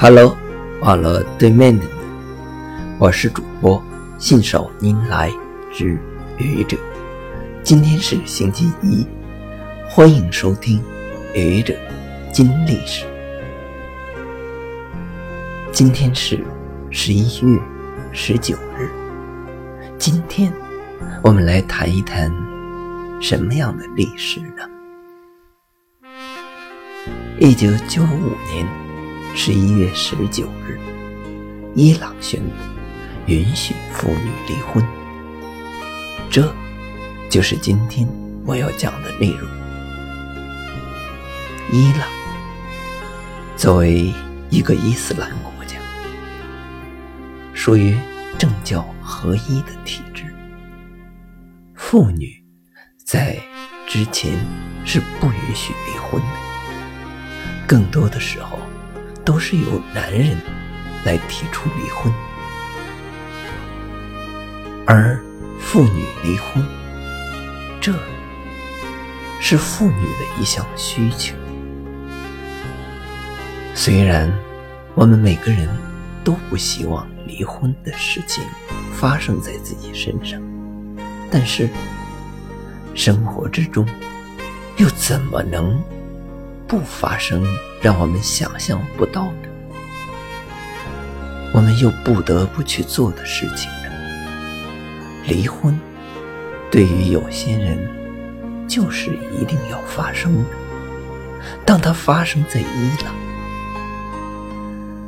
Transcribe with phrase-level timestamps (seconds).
[0.00, 0.38] Hello，
[0.80, 1.90] 网络对面的你，
[3.00, 3.82] 我是主播
[4.16, 5.28] 信手拈来
[5.74, 5.98] 之
[6.36, 6.76] 愚者。
[7.64, 9.04] 今天是星期一，
[9.88, 10.80] 欢迎收听
[11.34, 11.74] 愚者
[12.32, 13.06] 金历史。
[15.72, 16.38] 今天是
[16.92, 17.60] 十一月
[18.12, 18.88] 十九日。
[19.98, 20.52] 今天
[21.24, 22.32] 我们来谈一谈
[23.20, 24.62] 什么样的历史呢？
[27.40, 28.87] 一九九五年。
[29.40, 30.80] 十一月十九日，
[31.72, 32.50] 伊朗宣布
[33.26, 34.84] 允许妇女离婚。
[36.28, 36.52] 这，
[37.30, 38.04] 就是今天
[38.44, 39.48] 我要讲的内容。
[41.70, 42.08] 伊朗
[43.56, 44.12] 作为
[44.50, 45.76] 一个伊斯兰国家，
[47.54, 47.96] 属于
[48.36, 50.24] 政教合一的体制，
[51.76, 52.42] 妇女
[53.04, 53.38] 在
[53.86, 54.32] 之前
[54.84, 56.26] 是不允许离婚的，
[57.68, 58.58] 更多的时候。
[59.28, 60.38] 都是由男人
[61.04, 62.10] 来提出离婚，
[64.86, 65.22] 而
[65.60, 66.64] 妇女离婚，
[67.78, 67.92] 这
[69.38, 71.36] 是妇女的一项需求。
[73.74, 74.32] 虽然
[74.94, 75.68] 我们每个人
[76.24, 78.42] 都不希望离婚的事情
[78.94, 80.40] 发生在自己身上，
[81.30, 81.68] 但是
[82.94, 83.86] 生活之中
[84.78, 85.78] 又怎么能？
[86.68, 87.42] 不发生
[87.80, 89.48] 让我们想象不到的，
[91.54, 93.88] 我们又不得不去做的事情呢？
[95.26, 95.80] 离婚
[96.70, 97.78] 对于有些人
[98.68, 100.50] 就是一定要发生的。
[101.64, 103.14] 当它发生在伊朗，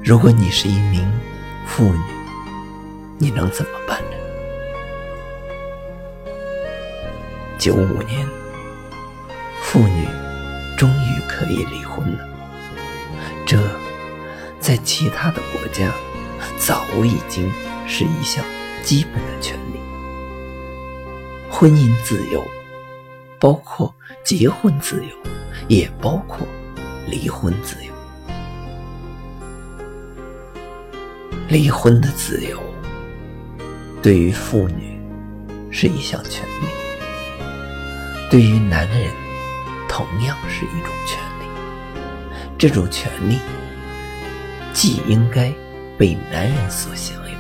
[0.03, 1.07] 如果你是一名
[1.67, 2.01] 妇女，
[3.19, 4.17] 你能怎么办呢？
[7.59, 8.27] 九五年，
[9.63, 10.09] 妇女。
[10.81, 12.27] 终于可以离婚了，
[13.45, 13.59] 这
[14.59, 15.93] 在其他的国家
[16.57, 17.53] 早已经
[17.87, 18.43] 是一项
[18.83, 19.79] 基本的权利。
[21.51, 22.43] 婚姻自由
[23.39, 25.15] 包括结婚自由，
[25.69, 26.49] 也包括
[27.07, 27.93] 离婚自由。
[31.49, 32.59] 离婚的自由
[34.01, 34.99] 对于妇女
[35.71, 36.67] 是一项权利，
[38.31, 39.30] 对于男人。
[39.91, 41.45] 同样是一种权利，
[42.57, 43.41] 这种权利
[44.73, 45.53] 既应该
[45.99, 47.37] 被男人所享有，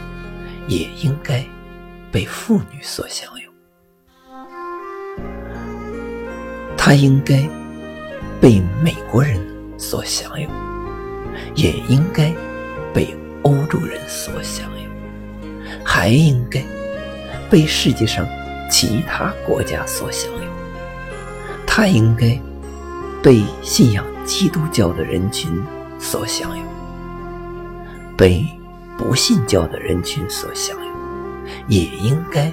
[0.66, 1.44] 也应该
[2.10, 3.48] 被妇女所享有。
[6.76, 7.48] 它应该
[8.40, 9.40] 被美国人
[9.78, 10.50] 所享有，
[11.54, 12.34] 也应该
[12.92, 14.90] 被欧洲人所享有，
[15.84, 16.60] 还应该
[17.48, 18.26] 被世界上
[18.68, 20.59] 其他国家所享有。
[21.72, 22.38] 它应该。
[23.22, 25.62] 被信仰基督教的人群
[25.98, 26.64] 所享有，
[28.16, 28.42] 被
[28.97, 30.91] 不信教的人群所享有，
[31.69, 32.50] 也应该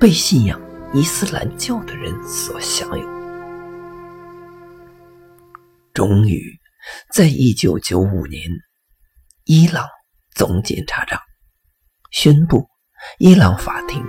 [0.00, 0.58] 被信仰
[0.94, 3.06] 伊斯兰教的人所享有。
[5.92, 6.42] 终于，
[7.12, 8.48] 在一九九五年，
[9.44, 9.84] 伊朗
[10.34, 11.20] 总检察长
[12.10, 12.66] 宣布，
[13.18, 14.02] 伊朗法庭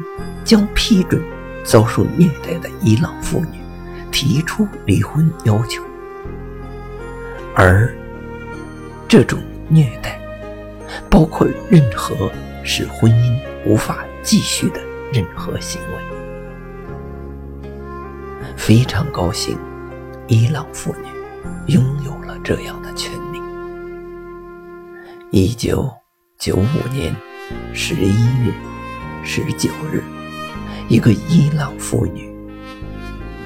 [0.45, 1.21] 将批准
[1.65, 3.59] 遭受虐待的伊朗妇女
[4.19, 5.83] 提出离婚要求。
[7.55, 7.95] 而
[9.07, 9.39] 这种
[9.69, 10.19] 虐待，
[11.07, 12.31] 包括任何
[12.63, 14.81] 使婚姻无法继续的
[15.13, 17.71] 任何行为。
[18.55, 19.55] 非常高兴，
[20.25, 23.39] 伊朗妇女拥有了这样的权利。
[25.29, 25.87] 一九
[26.39, 27.15] 九五年
[27.71, 28.51] 十一月
[29.23, 30.01] 十九日，
[30.89, 32.26] 一个伊朗妇女